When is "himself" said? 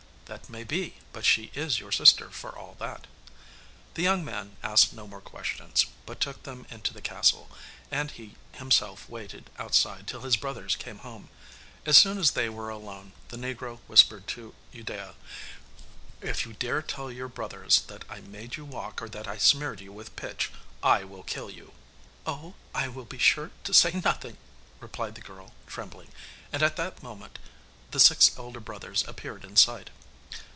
8.53-9.09